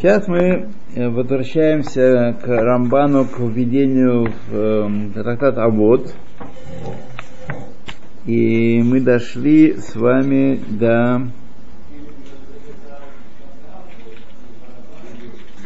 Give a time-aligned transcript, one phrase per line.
[0.00, 6.14] Сейчас мы э, возвращаемся к Рамбану, к введению в э, трактат Авод.
[8.24, 11.28] И мы дошли с вами до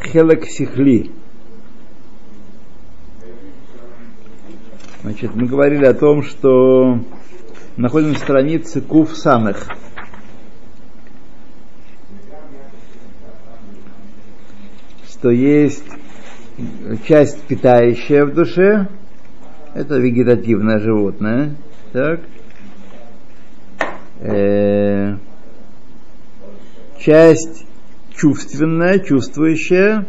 [0.02, 1.12] Хелек Сихли.
[5.02, 6.98] Значит, мы говорили о том, что
[7.76, 9.68] находимся на странице Куф Самых.
[15.24, 15.86] Что есть
[17.08, 18.88] часть питающая в душе,
[19.72, 21.54] это вегетативное животное,
[21.94, 22.20] так,
[24.20, 25.16] э,
[26.98, 27.64] часть
[28.14, 30.06] чувственная, чувствующая,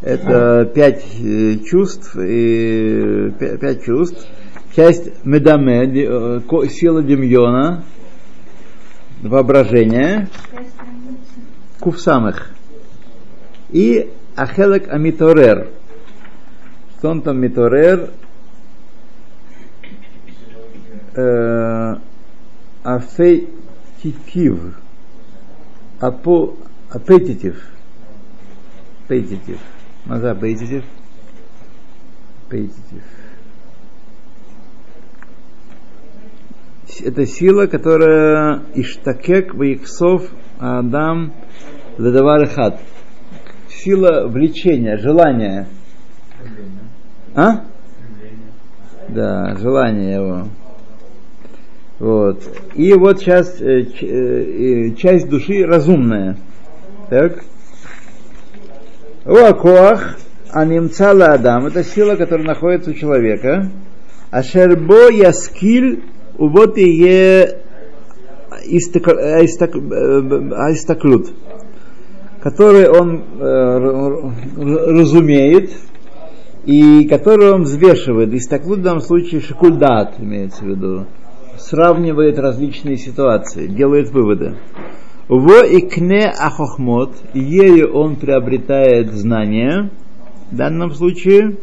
[0.00, 4.28] это пять э, чувств и пять чувств.
[4.76, 7.82] Часть медаме, э, сила демьона,
[9.22, 10.28] воображение,
[11.80, 12.52] кувсамых.
[13.70, 14.08] И
[14.40, 15.68] Ахелек Амиторер.
[16.96, 18.10] Что он там Миторер?
[21.14, 21.96] Э,
[22.82, 24.78] Афейтитив.
[26.00, 26.56] Апо,
[26.88, 27.62] апетитив.
[29.04, 29.58] Апетитив.
[30.06, 30.84] Маза апетитив.
[32.46, 33.02] Апетитив.
[37.02, 41.34] Это сила, которая Иштакек, Ваиксов, Адам,
[41.98, 42.80] Ледавар Хат
[43.82, 45.66] сила влечения, желания.
[47.34, 47.64] А?
[49.08, 50.48] Да, желание его.
[51.98, 52.42] Вот.
[52.74, 56.36] И вот сейчас э, э, часть души разумная.
[57.10, 57.44] Так.
[59.24, 60.16] Уакоах
[60.50, 61.66] анимцала адам.
[61.66, 63.70] Это сила, которая находится у человека.
[64.30, 66.04] Ашербо яскиль
[66.38, 67.58] вот и е
[70.72, 71.32] истаклют
[72.42, 75.72] который он э, разумеет
[76.64, 78.32] и который он взвешивает.
[78.32, 81.06] Истаклут в данном случае шикульдат имеется в виду.
[81.58, 84.56] Сравнивает различные ситуации, делает выводы.
[85.28, 89.90] Во икне ахохмот, ею он приобретает знания,
[90.50, 91.56] в данном случае.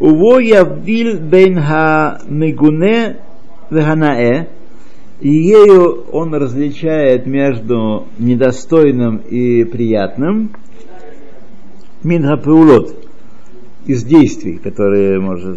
[0.00, 3.18] Уво явдил бейн ха мегуне
[3.70, 4.48] веханаэ,
[5.24, 10.50] и ею он различает между недостойным и приятным
[12.02, 12.94] минхапеулот
[13.86, 15.56] из действий, которые может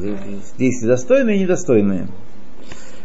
[0.58, 2.08] действия достойные и недостойные.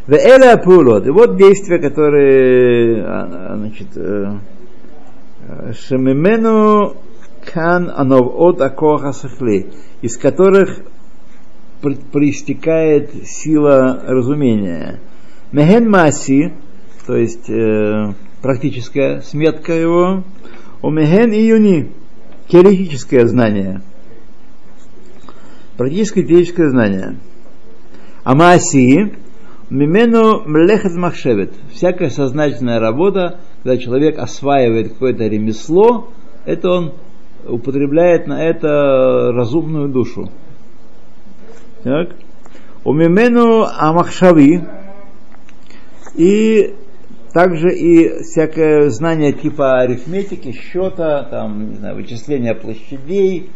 [0.07, 1.05] В эля пулот.
[1.09, 4.37] И вот действия, которые а, а, значит, э,
[5.73, 6.95] шемимену
[7.53, 9.71] кан анов от акоха сахли,
[10.01, 10.79] из которых
[12.13, 15.01] проистекает сила разумения.
[15.53, 16.55] Мехен Маси,
[17.07, 20.25] то есть э, практическая сметка его,
[20.81, 21.93] у Мехен Июни,
[22.49, 23.83] теоретическое знание.
[25.77, 27.17] Практическое теоретическое знание.
[28.25, 29.15] А Маси,
[29.69, 36.09] Мимену Млехет Махшевет, всякая сознательная работа, когда человек осваивает какое-то ремесло,
[36.45, 36.93] это он
[37.47, 40.31] употребляет на это разумную душу.
[41.83, 42.11] Так.
[42.85, 44.63] У Мимену Амахшави,
[46.15, 46.75] и
[47.33, 53.51] также и всякое знание типа арифметики, счета, там, не знаю, вычисления площадей,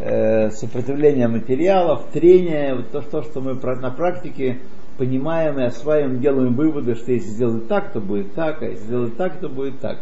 [0.00, 4.58] э, сопротивления материалов, трения, вот то, то, что мы на практике
[4.98, 9.16] понимаем и осваиваем, делаем выводы, что если сделать так, то будет так, а если сделать
[9.16, 9.98] так, то будет так.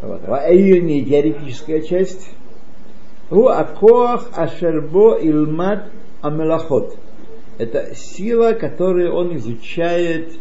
[0.00, 0.22] Вот.
[0.28, 2.30] А ее не теоретическая часть.
[3.30, 5.90] У акоах ашербо илмат
[6.22, 6.96] амелахот.
[7.58, 10.32] Это сила, которую он изучает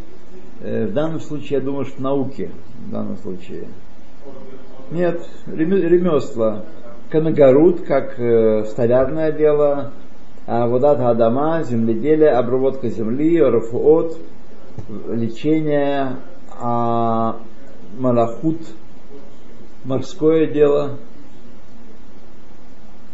[0.60, 2.50] в данном случае, я думаю, что науки.
[2.88, 3.66] В данном случае.
[4.92, 6.66] Нет, ремесла.
[7.10, 9.92] Канагарут, как э, столярное дело,
[10.46, 14.18] а водат адама, земледелие, обработка земли, рафуот,
[15.10, 16.18] лечение,
[16.60, 17.38] а
[17.98, 18.60] малахут,
[19.86, 20.98] морское дело.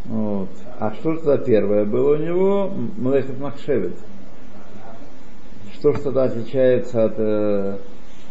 [0.06, 0.50] Вот.
[0.80, 2.72] А что же это первое было у него?
[2.98, 3.96] Млехет Махшевит
[5.84, 7.78] что что тогда отличается от э,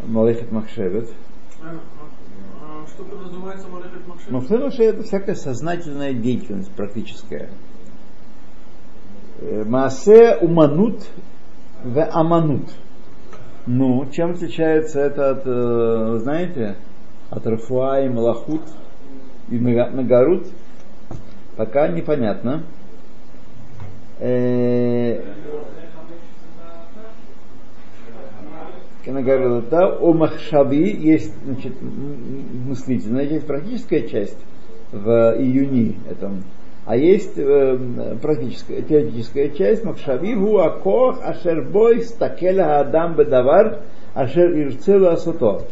[0.07, 1.11] Малехет Махшевет?
[2.89, 4.33] Что подразумевается Малехет Махшевет?
[4.63, 7.51] Махшевет это всякая сознательная деятельность практическая.
[9.43, 11.07] Э, Маасе уманут
[11.85, 12.71] в аманут.
[13.67, 16.77] Ну, чем отличается это от, э, знаете,
[17.29, 18.63] от Рафуа и Малахут
[19.51, 20.47] и Нагарут?
[21.59, 22.63] Пока непонятно.
[29.05, 34.39] Да, о Махшаби есть значит, мыслительная часть, практическая часть,
[34.93, 35.09] в
[35.39, 36.45] июне этом.
[36.85, 43.81] А есть э, практическая, теоретическая часть Макшавигу Акох Ашербой Стакеля Адам Бедавар
[44.15, 45.63] Ашер Ирцела Асото.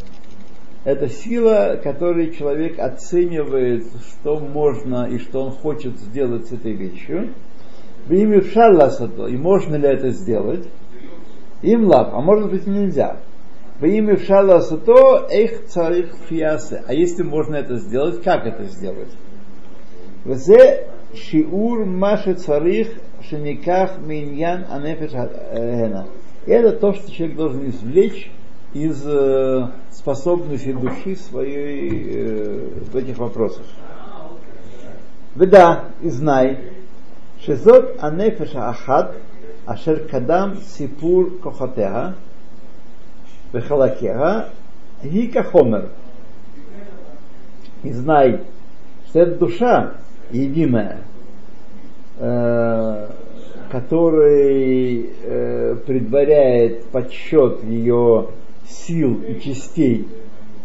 [0.85, 7.35] Это сила, которой человек оценивает, что можно и что он хочет сделать с этой вещью.
[8.09, 10.67] Имя Шалласато, и можно ли это сделать?
[11.63, 13.17] Им лав, а может быть нельзя.
[13.81, 16.83] Во имя Шала Сато, Эйх Царих Фиасе.
[16.87, 19.11] А если можно это сделать, как это сделать?
[20.25, 22.89] Взе Шиур Маше Царих
[23.29, 26.07] Шиниках Миньян Анефиш Гена.
[26.47, 28.31] Это то, что человек должен извлечь
[28.73, 33.65] из э, способности души своей э, в этих вопросах.
[35.35, 36.59] Веда, и знай,
[37.41, 39.17] Шизот Анефиша Ахад–
[39.67, 42.15] ашер кадам сипур кохатеха,
[43.53, 44.51] вехалакеха,
[45.03, 45.91] гика хомер.
[47.83, 48.41] И знай,
[49.09, 49.95] что эта душа
[50.31, 50.99] единая,
[52.19, 53.09] э,
[53.71, 58.29] который э, предваряет подсчет ее
[58.67, 60.09] сил и частей,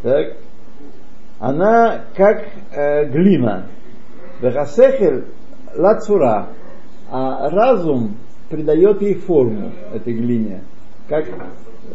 [0.01, 0.37] так,
[1.39, 3.67] она как э, глина.
[4.41, 5.25] Вехасехер
[5.75, 6.47] лацура,
[7.09, 8.17] а разум
[8.49, 10.61] придает ей форму этой глине.
[11.07, 11.25] Как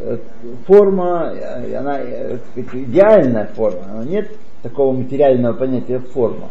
[0.00, 0.18] э,
[0.66, 4.30] форма, э, она э, идеальная форма, она нет
[4.62, 6.48] такого материального понятия форма.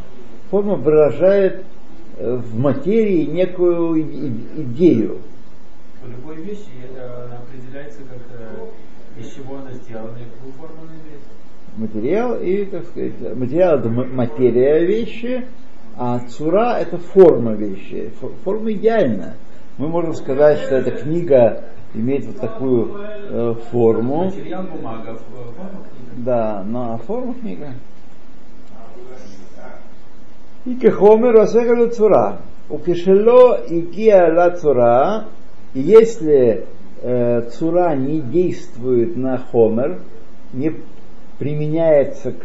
[0.50, 1.64] Форма выражает
[2.18, 5.20] в материи некую идею.
[6.04, 11.22] В любой вещи это определяется как из чего она сделана и какую форму она имеет.
[11.78, 15.46] Материал и, так сказать, материал это материя вещи,
[15.96, 18.12] а цура это форма вещи.
[18.44, 19.36] Форма идеальна.
[19.80, 24.30] Мы можем сказать, что эта книга имеет вот такую э, форму.
[26.18, 27.70] Да, но форма книга.
[30.66, 32.40] И кехомер асехалю цура.
[32.70, 35.28] У кешело игия ла цура,
[35.74, 36.66] и если
[37.02, 40.02] э, цура не действует на хомер,
[40.52, 40.74] не
[41.38, 42.44] применяется к,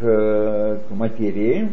[0.88, 1.72] к материи,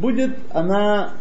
[0.00, 1.14] Будет она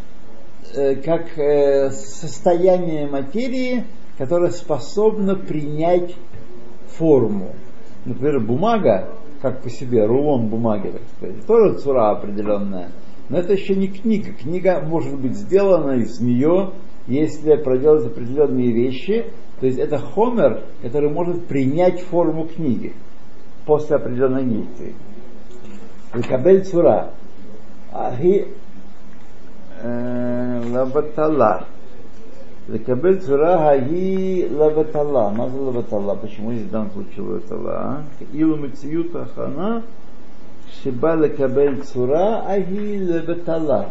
[0.75, 3.85] э, как э, состояние материи,
[4.17, 6.15] которое способно принять
[6.97, 7.55] форму
[8.05, 9.09] например, бумага,
[9.41, 12.91] как по себе, рулон бумаги, так сказать, тоже цура определенная.
[13.29, 14.31] Но это еще не книга.
[14.33, 16.71] Книга может быть сделана из нее,
[17.07, 19.25] если проделать определенные вещи.
[19.59, 22.93] То есть это хомер, который может принять форму книги
[23.65, 24.95] после определенной действий.
[26.27, 27.11] Кабель цура.
[27.91, 28.47] Ахи
[29.81, 31.65] э, лабатала.
[32.67, 35.29] Лекабель цура гаги лаватала.
[35.29, 36.15] Маза лаватала.
[36.15, 38.03] Почему здесь в данном случае лаватала?
[38.31, 39.83] Илу мециют ахана
[40.81, 43.89] шиба лекабель цура аги лаватала.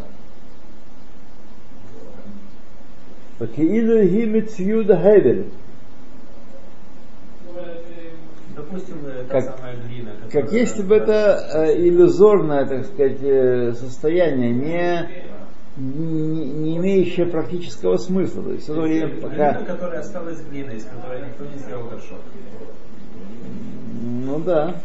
[3.40, 5.40] וכאילו היא מציוד ההבל.
[8.56, 8.98] Допустим,
[9.30, 10.12] та Как- самая глина.
[10.32, 11.18] Как которая- если бы это
[11.56, 15.10] э, иллюзорное, так сказать, э, состояние, не,
[15.78, 18.44] не, не имеющее практического смысла.
[18.44, 21.86] То есть в то время, Глина, пока которая осталась глиной, из которой никто не сделал
[21.90, 22.20] горшок.
[24.26, 24.76] Ну да.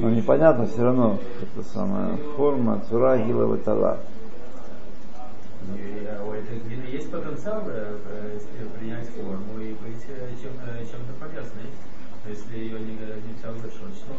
[0.00, 3.98] Но непонятно все равно, это самая форма цура гила ватала.
[5.74, 10.28] И, а У этой глины есть потенциал э, э, если принять форму и быть э,
[10.40, 11.70] чем, э, чем-то полезной.
[12.28, 14.18] Если ее не, не взял горшочник,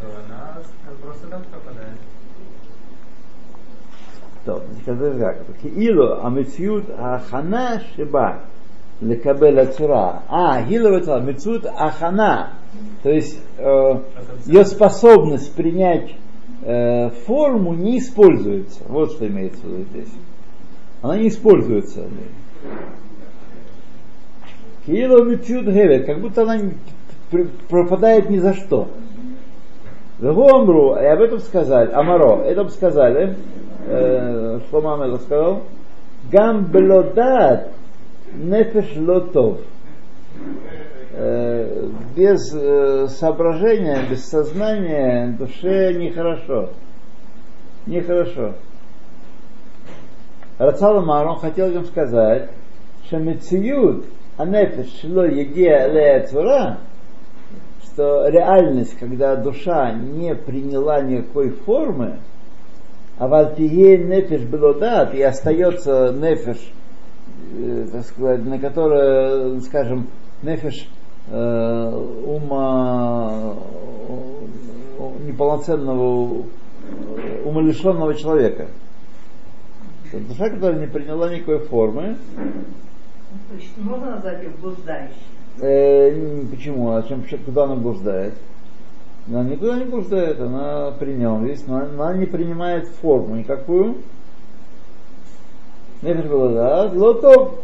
[0.00, 1.98] то она с- просто так пропадает.
[4.44, 5.36] טוב, נתקדם רק.
[5.60, 8.36] כאילו המציאות ההכנה שבה
[9.01, 10.23] Лекабеля цура.
[10.27, 12.53] А, гилова мецут ахана.
[13.03, 13.99] То есть э,
[14.45, 16.15] ее способность принять
[16.63, 18.81] э, форму не используется.
[18.87, 20.11] Вот что имеется в виду здесь.
[21.01, 22.05] Она не используется.
[24.85, 26.59] Кило мецут гевет, как будто она
[27.69, 28.87] пропадает ни за что.
[30.19, 33.35] Гомру, и об этом сказали, Амаро, это сказали,
[33.85, 35.63] э, что мама это сказал,
[36.31, 37.71] Гамблодат,
[38.33, 39.59] нефеш лотов.
[41.13, 46.69] Э, без э, соображения, без сознания душе нехорошо.
[47.87, 48.53] Нехорошо.
[50.59, 52.49] Рацал Марон хотел им сказать,
[53.05, 54.05] что мециют
[54.37, 56.77] анефеш шло еге лея цура,
[57.83, 62.19] что реальность, когда душа не приняла никакой формы,
[63.17, 66.59] а вальтие нефеш белодат, и остается нефеш
[67.57, 70.07] э, так сказать, на которое, скажем,
[70.43, 70.87] нефиш
[71.29, 71.89] э,
[72.25, 73.55] ума
[74.99, 76.43] э, неполноценного,
[77.17, 78.67] э, умалишенного человека.
[80.11, 82.17] Это душа, которая не приняла никакой формы.
[83.49, 85.15] То есть можно назвать ее блуждающей?
[85.59, 86.91] Э, почему?
[86.91, 88.33] А чем, куда она блуждает?
[89.27, 93.97] Она никуда не блуждает, она при нем есть, но она не принимает форму никакую.
[96.02, 97.60] Нефиш было да, лотов.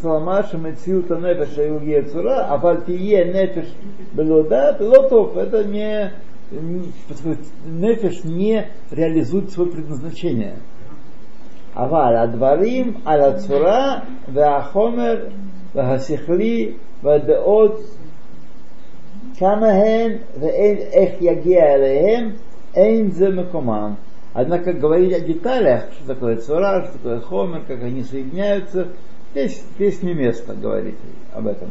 [0.00, 3.68] Саламаша мециута нефиш и цура, а фальтие нефиш
[4.12, 5.36] было да, лотов.
[5.36, 6.12] Это не,
[7.66, 10.56] нефиш не реализует свое предназначение.
[11.76, 13.98] אבל הדברים על הצורה
[14.32, 15.26] והחומר
[15.74, 16.72] והשכלי
[17.02, 17.80] והדעות
[19.38, 22.30] כמה הן ואיך יגיע אליהם,
[22.74, 23.94] אין זה מקומם.
[24.37, 28.89] Однако говорить о деталях, что такое цура, что такое хомер, как они соединяются,
[29.31, 30.93] здесь, здесь не место говорить
[31.33, 31.69] об этом.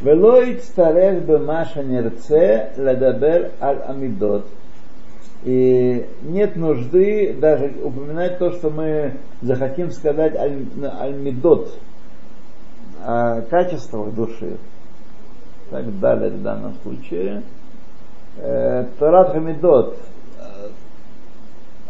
[0.00, 4.46] Велоид старех бы маша нерце ладабер аль амидот.
[5.44, 11.74] И нет нужды даже упоминать то, что мы захотим сказать аль-мидот,
[13.04, 14.56] о качествах души.
[15.68, 17.42] Так далее в данном случае.
[18.38, 19.98] Э, Торат Хамидот,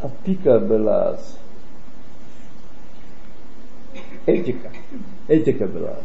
[0.00, 1.38] Апика Белас,
[4.26, 4.70] этика,
[5.28, 6.04] этика Белас,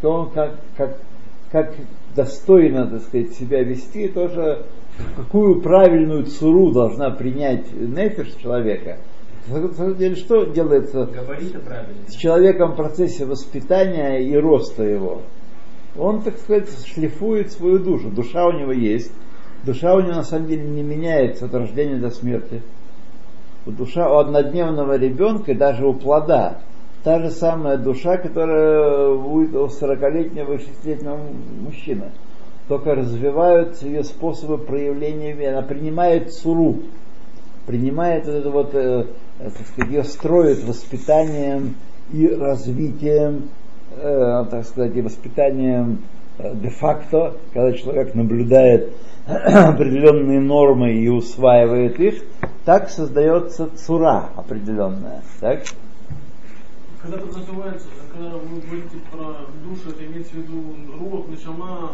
[0.00, 0.98] то, как, как,
[1.50, 1.74] как
[2.14, 4.66] достойно, так сказать, себя вести, тоже
[5.16, 8.98] какую правильную цуру должна принять нефиш человека.
[9.48, 11.08] На самом деле, что делается
[12.08, 15.22] с человеком в процессе воспитания и роста его?
[15.96, 18.10] Он, так сказать, шлифует свою душу.
[18.10, 19.12] Душа у него есть.
[19.64, 22.62] Душа у него на самом деле не меняется от рождения до смерти.
[23.66, 26.58] Душа у однодневного ребенка, даже у плода,
[27.04, 31.18] та же самая душа, которая будет у 40-летнего и 60-летнего
[31.62, 32.10] мужчины
[32.68, 35.56] только развиваются ее способы проявления веры.
[35.56, 36.80] Она принимает суру,
[37.66, 39.04] принимает это вот, э,
[39.38, 41.74] так сказать, ее строит воспитанием
[42.12, 43.48] и развитием,
[43.96, 48.92] э, так сказать, и воспитанием э, де-факто, когда человек наблюдает
[49.26, 52.22] определенные нормы и усваивает их,
[52.64, 55.22] так создается цура определенная.
[55.40, 55.62] Так?
[57.00, 61.92] Когда тут называется, когда вы говорите про душу, это имеется в виду рух, нишама,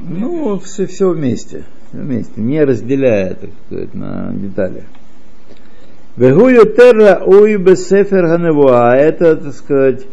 [0.00, 4.84] ну, все, все вместе, вместе, не разделяя, так сказать, на детали.
[6.16, 8.96] Вегую терра уй сефер ганевуа.
[8.96, 10.06] Это, так сказать,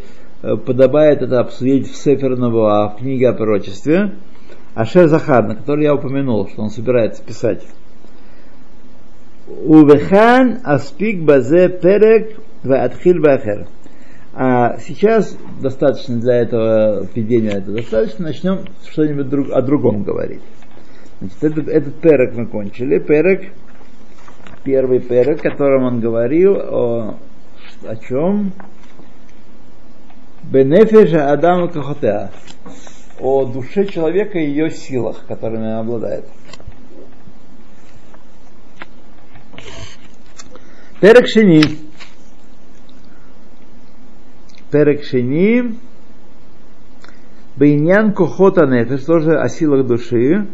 [0.66, 4.12] подобает это обсудить в Сефер Навуа, в книге о пророчестве.
[4.74, 7.64] Ашер Захар, на который я упомянул, что он собирается писать.
[9.46, 13.66] Увехан аспик базе перек в атхил бахер.
[14.32, 20.42] А сейчас достаточно для этого введения, это достаточно, начнем что-нибудь друг, о другом говорить.
[21.20, 22.98] Значит, этот, этот перек мы кончили.
[22.98, 23.52] Перек,
[24.64, 27.14] первый перек, о котором он говорил, о,
[27.86, 28.52] о чем?
[30.50, 32.30] Бенефиша Адаму Кахотеа.
[33.20, 36.26] О душе человека и ее силах, которыми он обладает.
[41.00, 41.62] Перек Шини.
[44.70, 45.78] Перек Шени,
[47.56, 50.48] Бейнян Кохота Нефеш, тоже о силах души,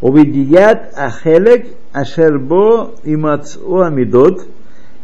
[0.00, 4.46] Увидият Ахелек Ашербо и Мацу Амидот,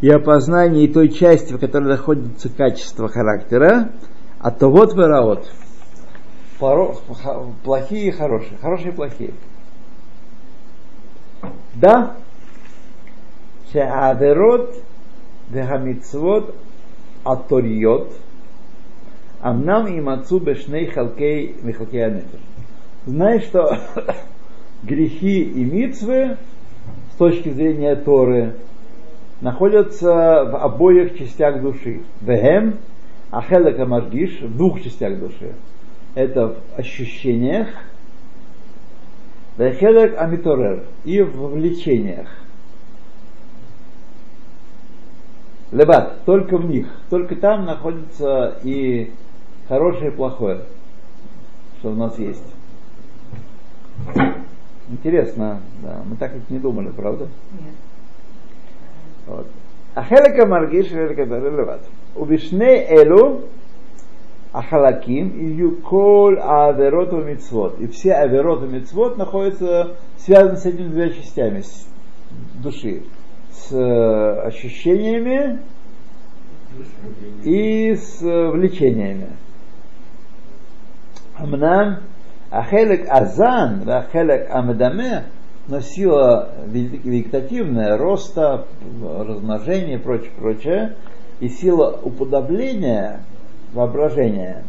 [0.01, 3.89] и о познании той части, в которой находится качество характера,
[4.39, 5.49] а то вот вераот.
[7.63, 9.33] Плохие и хорошие, хорошие и плохие.
[11.75, 12.13] Да,
[13.71, 14.69] שהעבירות
[15.51, 16.55] והמצוות
[17.25, 18.13] הטוריות
[19.41, 22.39] Амнам и мацу бешней халкей михалкей анефеш.
[23.05, 23.77] Знаешь, что
[24.83, 26.37] грехи и мицвы
[27.13, 28.55] с точки зрения Торы
[29.40, 32.02] находятся в обоих частях души.
[32.20, 32.78] Вехем,
[33.30, 35.54] ахелека маргиш, в двух частях души.
[36.14, 37.68] Это в ощущениях,
[39.56, 42.28] вехелек амиторер, и в влечениях.
[45.70, 49.12] Лебат, только в них, только там находится и
[49.68, 50.62] хорошее и плохое,
[51.78, 52.54] что у нас есть.
[54.88, 57.28] Интересно, да, мы так ведь не думали, правда?
[57.52, 57.74] Нет.
[59.27, 59.45] Вот.
[59.95, 61.77] החלק המרגיש חלק לבד.
[62.17, 63.39] ובשני אלו
[64.53, 67.79] החלקים יהיו כל העבירות ומצוות.
[67.79, 71.63] И все аверот и мецвод находятся связаны с этими двумя частями
[72.61, 73.01] души.
[73.53, 75.59] с э, ощущениями
[77.43, 79.29] и с э, влечениями.
[81.37, 81.99] Амнам
[82.51, 85.25] ахелек азан, ахелек амадаме,
[85.68, 88.66] но сила вегетативная, роста,
[89.02, 90.96] размножения и прочее, прочее,
[91.40, 93.20] и сила уподобления,
[93.72, 94.64] воображения,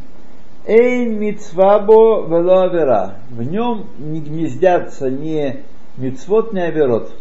[0.66, 5.64] Эйн мицвабо вело В нем не гнездятся ни
[5.98, 7.12] мицвот, ни аверот.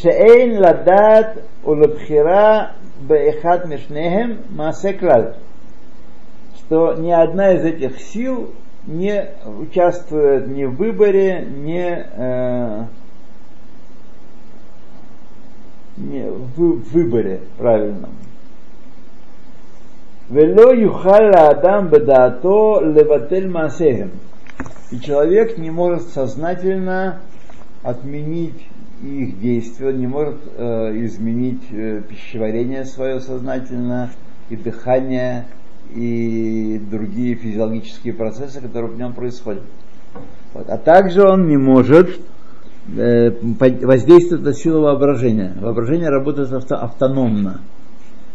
[0.00, 5.34] Шеэйн ладат улабхира беэхат мишнехем масеклаль.
[6.56, 8.54] Что ни одна из этих сил
[8.86, 9.28] не
[9.60, 12.84] участвует ни в выборе, ни, э,
[15.96, 18.10] не в выборе правильном.
[20.28, 24.12] Вело юхалла адам бедато леватель масехем.
[24.90, 27.20] И человек не может сознательно
[27.82, 28.66] отменить
[29.02, 34.10] их действия, не может э, изменить э, пищеварение свое сознательно,
[34.48, 35.46] и дыхание,
[35.94, 39.62] и другие физиологические процессы, которые в нем происходят.
[40.54, 40.68] Вот.
[40.68, 42.20] А также он не может
[42.96, 45.54] э, воздействовать на силу воображения.
[45.60, 47.60] Воображение работает авто, автономно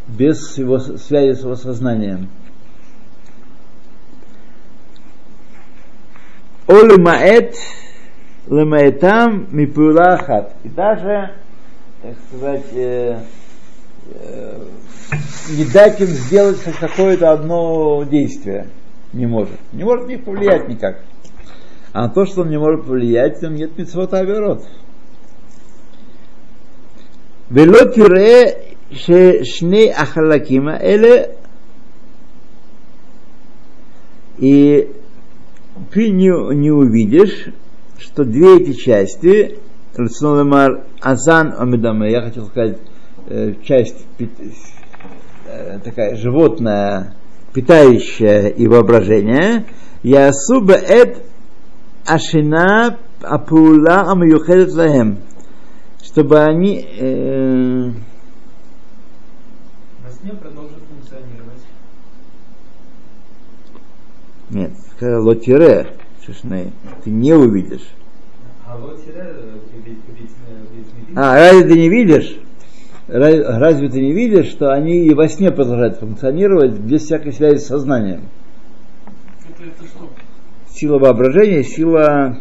[0.07, 2.29] без его связи с его сознанием.
[6.67, 7.55] Олимаэт
[8.49, 10.55] лемаэтам мипулахат.
[10.63, 11.33] И даже,
[12.01, 13.19] так сказать, э,
[14.11, 14.63] э,
[15.50, 18.68] не дать им сделать хоть какое-то одно действие.
[19.12, 19.58] Не может.
[19.72, 21.02] Не может на них повлиять никак.
[21.92, 24.64] А на то, что он не может повлиять, там нет митцвота аверот.
[27.50, 31.22] Вело тире ששני החלקים האלה
[34.38, 34.88] и
[35.92, 37.48] ты не, не увидишь,
[37.98, 39.58] что две эти части,
[39.96, 42.78] Мар Азан Амидаме, я хотел сказать,
[43.28, 44.26] э, часть э,
[45.83, 47.15] такая животная,
[47.53, 49.65] питающая и воображение,
[50.03, 51.23] Ясуба эт
[52.05, 55.19] Ашина Апула Амюхедет Лахем,
[56.03, 57.91] чтобы они э,
[60.27, 61.61] сне продолжит функционировать.
[64.49, 67.87] Нет, сказал лотире, шишней, ты не увидишь.
[68.65, 69.57] А лотире, э,
[71.15, 72.39] а, разве ты не видишь?
[73.07, 77.67] Разве ты не видишь, что они и во сне продолжают функционировать без всякой связи с
[77.67, 78.23] сознанием?
[79.49, 80.09] Это, это что?
[80.69, 82.37] Сила воображения, сила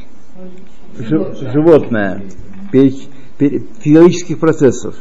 [0.99, 2.23] животная,
[3.39, 4.97] физиологических процессов.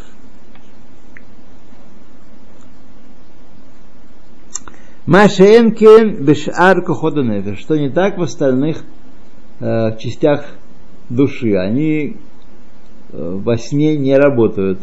[5.08, 7.24] Машенкен бешар кохода
[7.56, 8.84] что не так в остальных
[9.60, 10.46] э, частях
[11.10, 11.54] души.
[11.56, 12.18] Они
[13.12, 14.80] э, во сне не работают.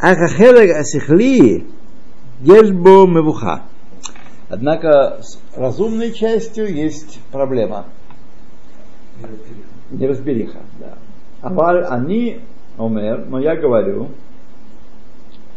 [0.00, 1.66] Ахахелег асихли
[2.40, 3.62] ешбо мевуха.
[4.48, 7.86] Однако с разумной частью есть проблема.
[9.90, 10.94] Неразбериха, да.
[11.42, 12.40] Аваль они,
[12.78, 14.10] омер, но я говорю,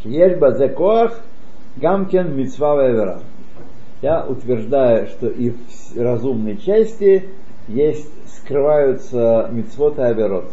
[0.04, 1.22] есть базекоах
[1.78, 3.22] Гамкен Мицва Вевера.
[4.02, 5.58] Я утверждаю, что и в
[5.96, 7.30] разумной части
[7.68, 10.52] есть, скрываются мицвод и аверот.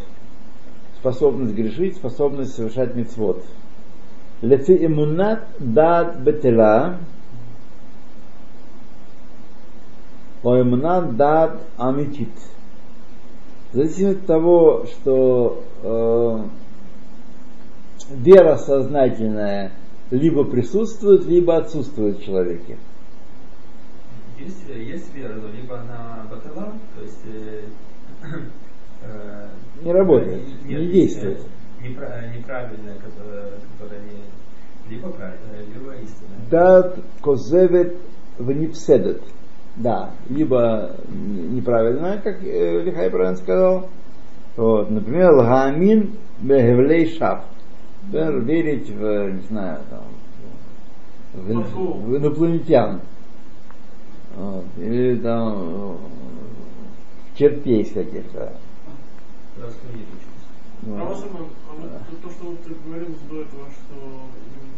[0.97, 3.43] Способность грешить, способность совершать мицвод.
[4.43, 6.99] Леци имунат дат бетела,
[10.43, 12.31] о имунат дат амитит.
[13.73, 16.43] Зависит от того, что э,
[18.11, 19.73] вера сознательная–
[20.11, 22.79] либо присутствует, либо отсутствует в человеке.
[24.39, 27.65] Есть, есть вера, но либо она батала, то есть э,
[29.03, 29.49] э,
[29.83, 31.39] не работает, не, не действует.
[31.39, 31.58] неправильная,
[32.99, 35.09] которая, которая не, либо
[35.75, 36.39] либо истинная.
[36.51, 37.97] Дат козевет
[38.39, 39.23] в непседет.
[39.77, 43.89] Да, либо неправильная, как э, Лихай правильно сказал.
[44.57, 47.45] Вот, например, лагамин бехевлей шаф
[48.11, 50.05] например, верить в, не знаю, там,
[51.35, 53.01] в, в инопланетян.
[54.37, 55.99] Вот, или там
[57.33, 58.57] в чертей каких-то.
[59.59, 59.67] Ну,
[60.87, 64.29] а, вот, то, что ты говорил до этого, что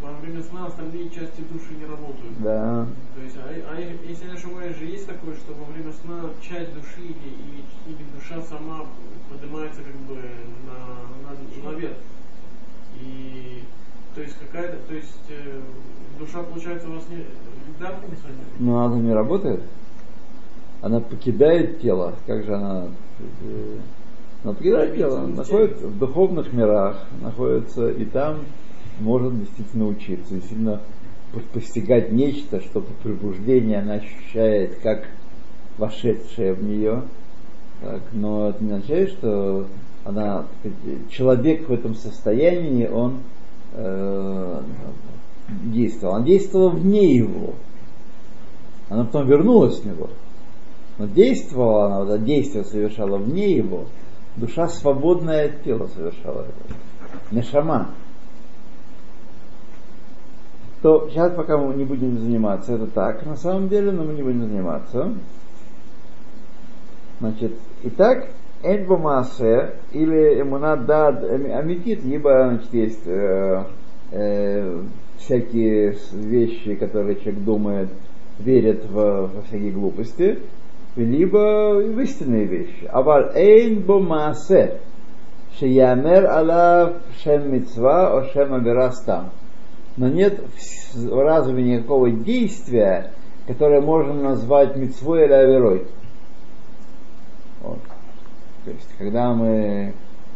[0.02, 2.40] во время сна остальные части души не работают.
[2.40, 2.86] Да.
[3.14, 6.72] То есть, а, а если не ошибаюсь, же есть такое, что во время сна часть
[6.74, 8.86] души или, или, душа сама
[9.28, 10.16] поднимается как бы
[10.66, 11.96] на, на, наверх.
[13.00, 13.62] И
[14.14, 15.60] то есть какая-то, то есть э,
[16.18, 17.24] душа получается у вас не
[17.78, 18.58] да, функционирует?
[18.58, 19.60] Но она не работает.
[20.82, 22.14] Она покидает тело.
[22.26, 22.88] Как же она?
[23.42, 23.78] Э,
[24.42, 28.38] Но он находится в духовных мирах, находится и там
[29.00, 30.80] может действительно учиться, действительно
[31.52, 35.04] постигать нечто, что по пробуждению она ощущает как
[35.78, 37.02] вошедшее в нее.
[37.82, 39.66] Так, но это не означает, что
[40.04, 40.46] она,
[41.10, 43.18] человек в этом состоянии, он
[43.74, 44.60] э,
[45.64, 46.14] действовал.
[46.14, 47.54] Он действовал вне его.
[48.88, 50.08] Она потом вернулась в него.
[50.98, 53.84] Но действовала она, вот это действие совершала вне его.
[54.36, 56.74] Душа свободная от тела совершала это.
[57.30, 57.88] Нешама.
[60.82, 64.22] То сейчас пока мы не будем заниматься, это так на самом деле, но мы не
[64.22, 65.12] будем заниматься.
[67.20, 68.28] Значит, итак,
[68.62, 73.64] Эльба Маасе или Эмуна Дад Амитит, либо значит, есть э,
[74.12, 74.82] э,
[75.18, 77.88] всякие вещи, которые человек думает,
[78.38, 80.38] верит в, во всякие глупости,
[80.96, 82.86] либо в истинные вещи.
[82.90, 84.80] Авал эйн бо маасе,
[85.58, 89.30] шеямер алав шем мицва о шем абирастам.
[89.96, 90.40] Но нет
[90.94, 93.12] в разуме никакого действия,
[93.46, 95.86] которое можно назвать мицвой или аверой.
[97.62, 97.80] Вот.
[98.64, 99.94] То есть, когда мы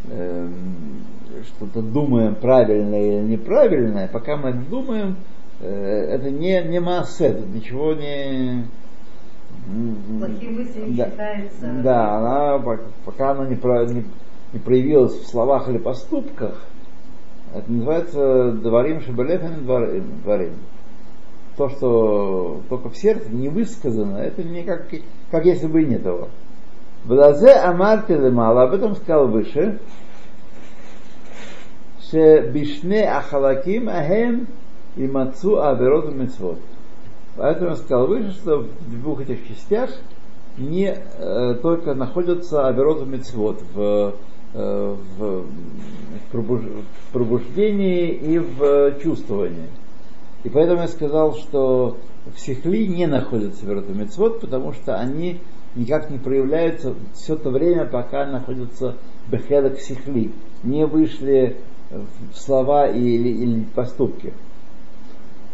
[0.08, 0.48] э,
[1.46, 5.16] что-то думаем правильное или неправильное, пока мы это думаем,
[5.60, 8.64] э, это не, не масса, это ничего не...
[9.66, 14.04] Плохие мысли не да, она, пока она не, про, не,
[14.52, 16.62] не проявилась в словах или поступках,
[17.54, 20.54] это называется дворим шабалев и дворим.
[21.56, 24.86] То, что только в сердце не высказано, это не как,
[25.30, 26.28] как если бы и нет его.
[27.04, 29.78] Влазе Амарти Лемала, об этом сказал выше,
[32.00, 34.48] что бишне ахалаким ахем
[34.96, 36.58] и мацу аверот мецвод.
[37.36, 39.90] Поэтому я сказал выше, что в двух этих частях
[40.56, 44.14] не э, только находятся аверот мецвод в,
[44.54, 45.44] э, в,
[46.30, 49.68] пробуж, в пробуждении и в чувствовании.
[50.44, 51.96] И поэтому я сказал, что
[52.32, 55.40] в сихли не находятся аверот мецвод, потому что они
[55.74, 58.94] никак не проявляются все то время, пока находятся
[59.28, 60.30] бехедок сихли,
[60.62, 61.56] не вышли
[61.90, 64.32] в слова или, или поступки.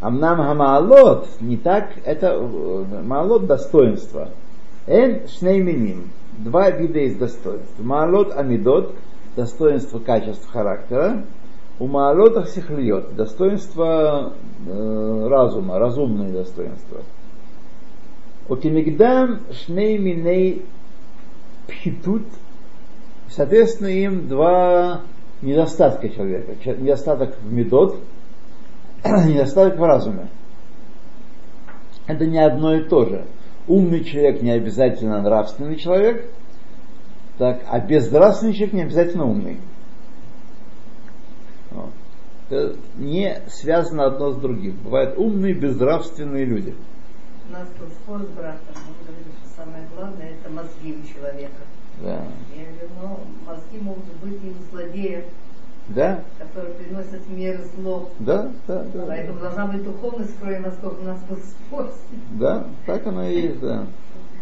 [0.00, 4.30] Амнам хамаалот, не так, это э, маалот достоинства.
[4.86, 7.78] Эн шнейминим, два вида из достоинств.
[7.78, 8.94] Маалот амидот,
[9.36, 11.24] достоинство качеств характера,
[11.78, 14.32] у маалот ахсихлиот, достоинство
[14.66, 17.02] э, разума, разумные достоинства.
[18.48, 20.64] Окимигдам шней миней
[21.68, 22.24] пхитут,
[23.28, 25.02] соответственно, им два
[25.42, 26.54] недостатка человека.
[26.78, 27.96] Недостаток в медот,
[29.26, 30.28] недостаток в разуме.
[32.06, 33.26] Это не одно и то же.
[33.68, 36.28] Умный человек не обязательно нравственный человек,
[37.38, 39.60] так, а безнравственный человек не обязательно умный.
[41.70, 41.90] Вот.
[42.48, 44.76] Это не связано одно с другим.
[44.82, 46.74] Бывают умные, безнравственные люди.
[47.48, 51.62] У нас был спор с братом, он говорит, что самое главное это мозги у человека.
[52.02, 52.24] Да.
[52.54, 55.24] Я говорю, ну, мозги могут быть и у злодеев,
[55.94, 56.20] Да?
[56.38, 58.11] которые приносят мир зло.
[58.18, 59.05] Да, да, да.
[59.07, 61.92] Поэтому должна быть духовность в крови, насколько у нас был спор.
[62.38, 63.87] Да, так оно и есть, да.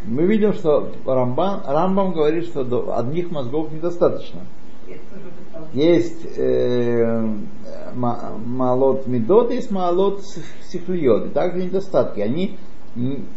[0.04, 4.40] Мы видим, что Рамбам, Рамбам говорит, что до одних мозгов недостаточно.
[5.72, 7.28] Есть э,
[7.94, 10.22] ма- малот медот, есть малот
[10.70, 11.26] сихлиот.
[11.26, 12.20] И также недостатки.
[12.20, 12.56] Они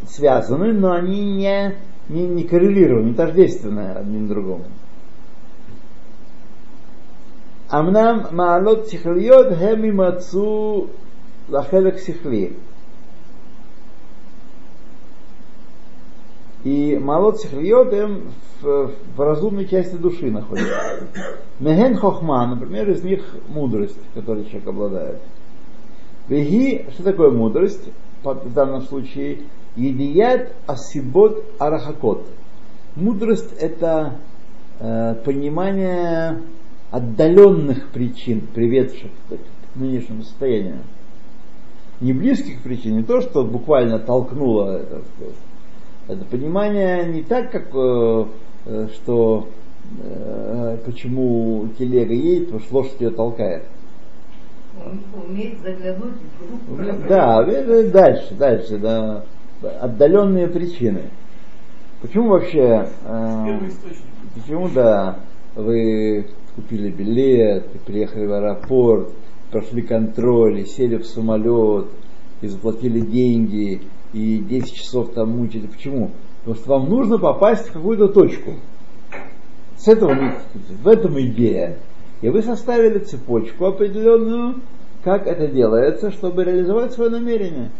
[0.08, 1.76] связаны, но они не,
[2.10, 4.66] не, не коррелированы, не тождественны одним другому.
[7.75, 10.87] אמנם מעלות שכליות הם יימצאו
[11.49, 12.49] לחלק שכלי.
[16.67, 18.23] И малот сихлиот им
[18.61, 21.07] в, в разумной части души находится.
[21.61, 25.21] Меген хохма, например, из них мудрость, которой человек обладает.
[26.29, 27.89] Веги, что такое мудрость?
[28.25, 29.43] В данном случае,
[29.77, 32.27] едият асибот арахакот.
[32.97, 34.15] Мудрость это
[34.81, 36.41] э, понимание
[36.92, 40.80] отдаленных причин, приведших к нынешнему состоянию.
[42.02, 45.02] Не близких причин, не то, что буквально толкнуло это.
[46.08, 48.26] Это понимание не так, как э,
[48.66, 49.48] э, что
[50.04, 53.64] э, почему телега едет, потому что лошадь ее толкает.
[55.28, 56.16] Уметь заглянуть
[56.68, 57.08] в группу.
[57.08, 59.24] Да, дальше, дальше, да.
[59.80, 61.04] Отдаленные причины.
[62.02, 63.60] Почему вообще, э,
[64.34, 65.20] почему, да,
[65.56, 66.26] вы
[66.62, 69.10] купили билет, приехали в аэропорт,
[69.52, 71.88] прошли контроль, сели в самолет,
[72.42, 73.82] и заплатили деньги,
[74.14, 75.68] и 10 часов там мучили.
[75.68, 76.12] Почему?
[76.40, 78.54] Потому что вам нужно попасть в какую-то точку.
[79.78, 80.16] С этого
[80.84, 81.78] в этом идея.
[82.22, 84.62] И вы составили цепочку определенную,
[85.04, 87.72] как это делается, чтобы реализовать свое намерение.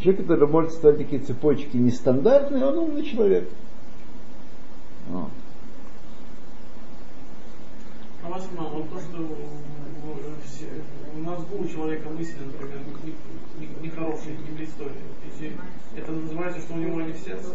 [0.00, 3.48] Человек, который может ставить такие цепочки нестандартные, он умный человек.
[5.08, 5.30] Вот.
[8.28, 9.26] А вас мало, то, что
[11.14, 12.80] в мозгу у человека мысли, например,
[13.80, 14.92] нехорошие, не, не блистали.
[15.96, 17.54] Это называется, что у него они в сердце?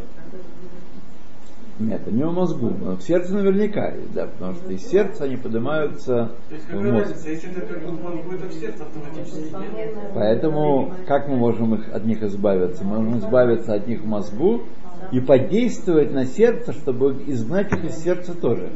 [1.77, 2.71] Нет, у него мозгу.
[2.71, 6.91] Но в сердце наверняка, да, потому что из сердца они поднимаются То есть в какая
[6.91, 9.95] разница, если это как бы в мозгу, это в сердце автоматически нет?
[10.15, 12.83] Поэтому как мы можем их, от них избавиться?
[12.83, 14.63] Мы можем избавиться от них в мозгу
[15.11, 18.71] и подействовать на сердце, чтобы изгнать их из сердца тоже.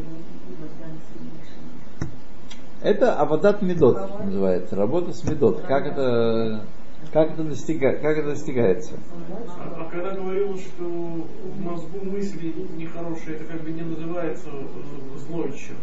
[2.82, 5.62] Это авадат медот называется, работа с медот.
[5.62, 6.62] Как это,
[7.12, 8.94] как это, достига, как это достигается?
[9.60, 15.18] А, а когда говорил, что в мозгу мысли нехорошие, это как бы не называется э,
[15.28, 15.74] зло еще.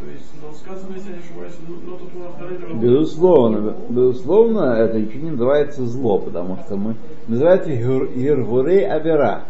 [0.00, 5.30] То есть, но сказано, если не ошибаюсь, но тут у Безусловно, безусловно, это ничего не
[5.30, 9.44] называется зло, потому что мы называется Иргурей Авера.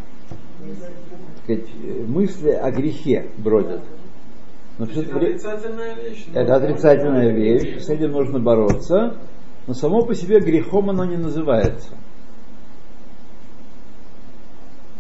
[1.42, 1.68] Сказать,
[2.06, 3.82] мысли о грехе бродят.
[4.78, 6.26] Но все Это отрицательная вещь.
[6.32, 9.16] это отрицательная вещь, с этим нужно бороться,
[9.66, 11.90] но само по себе грехом оно не называется.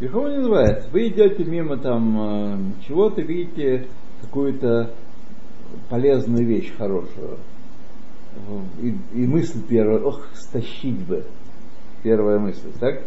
[0.00, 0.88] Грехом не называется.
[0.90, 3.86] Вы идете мимо там э, чего-то, видите
[4.22, 4.92] какую-то
[5.88, 7.38] полезную вещь хорошую.
[8.80, 11.24] И, и мысль первая, ох, стащить бы.
[12.02, 13.02] Первая мысль, так?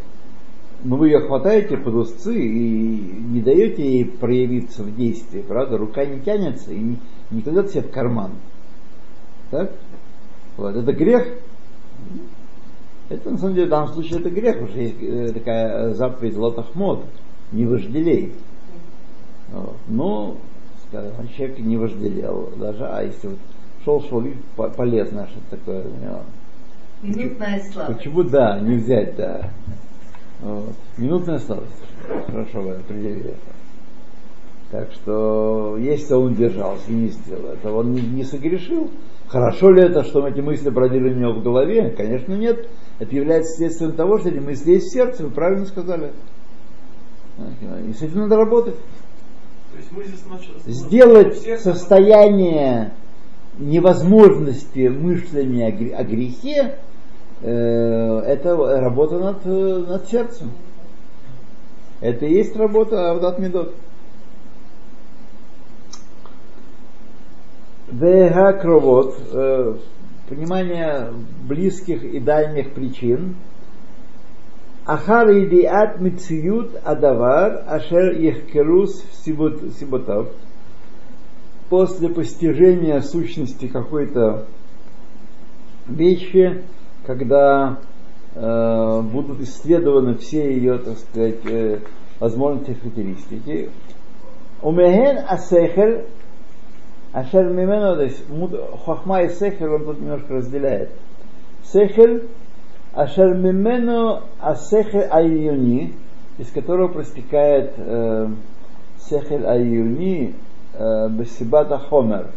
[0.83, 5.77] Но вы ее хватаете под узцы и не даете ей проявиться в действии, правда?
[5.77, 8.31] Рука не тянется и не, не кладет себе в карман.
[9.51, 9.71] Так?
[10.57, 11.27] Вот, это грех.
[13.09, 17.05] Это на самом деле в данном случае это грех, что есть э, такая заповедь лотахмод,
[17.51, 18.33] не вожделей.
[19.51, 19.75] Вот.
[19.87, 20.37] Но,
[20.87, 23.39] скажем, человек не вожделел даже, а если вот
[23.83, 26.21] шел, шел, видит, по- полезно что-то такое у него.
[27.03, 27.93] Минутная слава.
[27.93, 29.51] Почему да, не взять, да.
[30.41, 30.73] Вот.
[30.97, 31.71] Минутная слабость.
[32.27, 33.37] Хорошо вы определили это.
[34.71, 38.89] Так что, если он держался и не сделал это, он не, не согрешил.
[39.27, 41.89] Хорошо ли это, что эти мысли бродили у него в голове?
[41.91, 42.67] Конечно, нет.
[42.99, 46.11] Это является следствием того, что эти мысли есть в сердце, вы правильно сказали.
[47.87, 48.75] И с этим надо работать.
[50.65, 52.91] Сделать состояние
[53.57, 56.75] невозможности мышления о гре- о грехе,
[57.47, 60.51] это работа над, э, над сердцем.
[61.99, 63.73] Это и есть работа Авдат Медот.
[67.91, 69.75] Вега кровот, э,
[70.29, 71.11] понимание
[71.47, 73.35] близких и дальних причин.
[74.85, 80.29] Ахар идиат мициют адавар, ашер ихкерус сиботав.
[81.69, 84.47] После постижения сущности какой-то
[85.87, 86.63] вещи,
[87.05, 87.77] когда
[88.35, 91.79] э, будут исследованы все ее, так сказать, э,
[92.19, 93.69] возможности характеристики.
[94.61, 96.05] Умехен асехер,
[97.13, 98.23] ашер мимену, то есть
[98.85, 100.91] хохма и сехер он тут немножко разделяет.
[101.63, 102.23] Сехер,
[102.93, 105.95] ашер мимену асехер айюни,
[106.37, 108.27] из которого простекает э,
[108.99, 110.35] сехер айюни
[110.73, 112.27] э, бесибата хомер.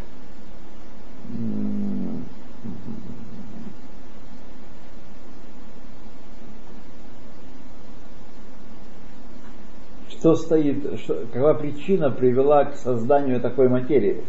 [10.24, 14.24] Что стоит, что, какова причина привела к созданию такой материи.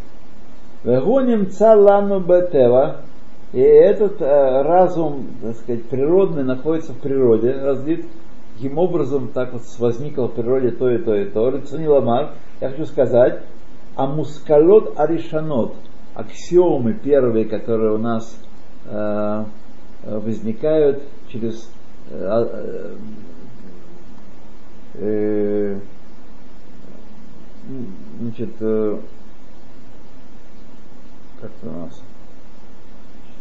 [0.84, 2.98] Вегоним цалану бетева,
[3.54, 8.04] и этот э, разум, так сказать, природный находится в природе, разлит.
[8.56, 11.48] Таким образом, так вот возникло в природе то и то и то.
[11.48, 13.40] Рецени ламар, я хочу сказать,
[13.94, 15.76] а мускалот аришанот,
[16.14, 18.38] аксиомы первые, которые у нас
[18.84, 19.44] э,
[20.04, 21.70] э, возникают через
[22.10, 22.96] э,
[24.98, 25.78] э,
[28.20, 28.98] значит, э,
[31.40, 32.02] как у нас,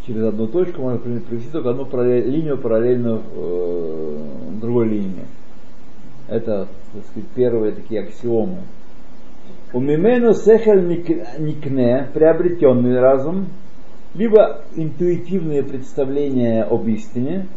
[0.05, 4.17] через одну точку можно привести только одну параллель- линию параллельно э,
[4.61, 5.25] другой линии.
[6.27, 8.59] Это, так сказать, первые такие аксиомы.
[9.73, 13.47] У мимену сехель ник- никне, приобретенный разум,
[14.13, 17.47] либо интуитивные представления об истине,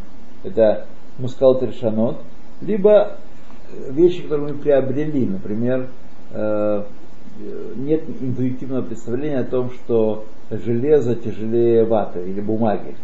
[0.42, 0.86] это
[1.18, 1.60] мускал
[2.60, 3.18] либо
[3.90, 5.88] вещи, которые мы приобрели, например,
[6.32, 6.82] э,
[7.76, 12.94] нет интуитивного представления о том, что железо тяжелее ваты или бумаги.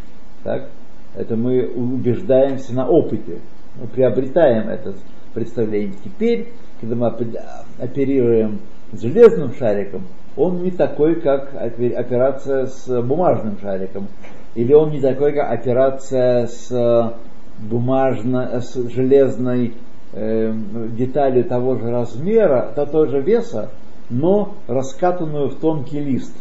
[0.42, 0.68] Так?
[1.14, 3.38] Это мы убеждаемся на опыте.
[3.80, 4.94] Мы приобретаем это
[5.32, 5.94] представление.
[6.04, 6.48] Теперь,
[6.80, 7.40] когда мы опе-
[7.78, 8.60] оперируем
[8.92, 10.02] железным шариком,
[10.36, 14.08] он не такой, как опе- операция с бумажным шариком.
[14.54, 17.14] Или он не такой, как операция с
[17.58, 19.74] бумажно, с железной
[20.14, 20.54] э,
[20.96, 23.70] деталью того же размера, того же веса,
[24.10, 26.36] но раскатанную в тонкий лист.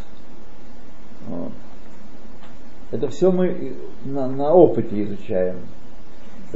[1.27, 1.51] Вот.
[2.91, 3.73] Это все мы
[4.05, 5.55] на, на опыте изучаем.
[6.51, 6.55] С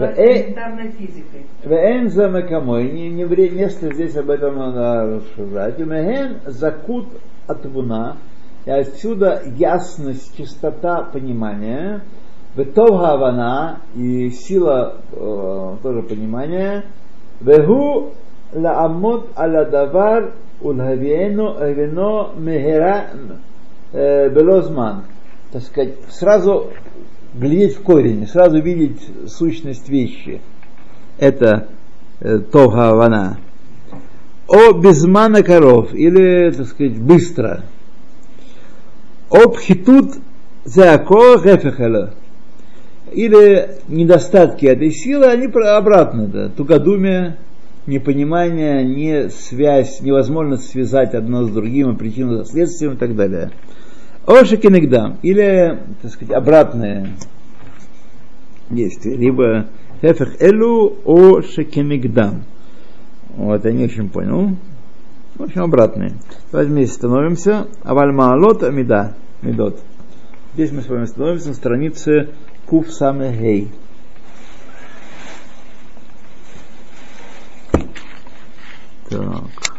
[1.64, 5.80] Э, мекамой, не, не место здесь об этом надо рассказать.
[5.80, 7.08] Меген закут
[7.48, 8.18] атвуна,
[8.66, 12.02] и отсюда ясность, чистота понимания,
[12.56, 16.84] ветов гавана и сила э, тоже понимания,
[17.42, 23.08] лаамот аля давар улхавиену вино мегера
[23.94, 25.04] э, белозман.
[25.52, 26.72] Так сказать, сразу
[27.34, 30.42] глядеть в корень, сразу видеть сущность вещи.
[31.18, 31.68] Это
[32.20, 33.38] э, Тога Вана.
[34.48, 37.64] О безмана коров, или, так сказать, быстро.
[39.30, 40.16] О пхитут
[40.64, 42.14] зеако гефехела.
[43.12, 47.38] Или недостатки этой силы, они обратно, да, тугодумие,
[47.86, 53.52] непонимание, не связь, невозможность связать одно с другим, причину со следствием и так далее.
[54.26, 57.12] Ошекинегдам, или, так сказать, обратное
[58.70, 59.68] действие, либо
[60.02, 62.44] хефех элу о шекинегдам.
[63.36, 64.56] Вот, я не очень понял.
[65.36, 66.14] В общем, обратное.
[66.52, 67.68] Давайте вместе становимся.
[67.84, 69.16] Авальма алот амида.
[69.44, 69.80] Медот.
[70.56, 72.30] Здесь мы с вами становимся на странице
[72.68, 73.72] Куф Самехей.
[79.10, 79.77] Так.